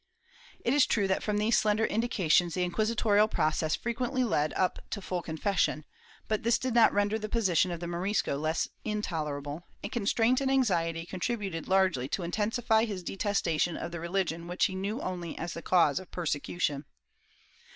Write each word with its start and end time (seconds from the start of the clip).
It 0.65 0.73
is 0.73 0.87
true 0.87 1.07
that 1.07 1.21
from 1.21 1.37
these 1.37 1.59
slender 1.59 1.85
indications 1.85 2.55
the 2.55 2.63
inquisitorial 2.63 3.27
process 3.27 3.75
frequently 3.75 4.23
led 4.23 4.51
up 4.55 4.79
to 4.89 4.99
full 4.99 5.21
confession, 5.21 5.85
but 6.27 6.41
this 6.41 6.57
did 6.57 6.73
not 6.73 6.91
render 6.91 7.19
the 7.19 7.29
position 7.29 7.69
of 7.69 7.79
the 7.79 7.85
Morisco 7.85 8.35
less 8.35 8.67
intolerable, 8.83 9.67
and 9.83 9.91
constraint 9.91 10.41
and 10.41 10.49
anxiety 10.49 11.05
contrib 11.05 11.41
uted 11.51 11.67
largely 11.67 12.07
to 12.07 12.23
intensify 12.23 12.85
his 12.85 13.03
detestation 13.03 13.77
of 13.77 13.91
the 13.91 13.99
religion 13.99 14.47
which 14.47 14.65
he 14.65 14.73
knew 14.73 14.99
only 15.01 15.37
as 15.37 15.53
the 15.53 15.61
cause 15.61 15.99
of 15.99 16.09
persecution. 16.09 16.85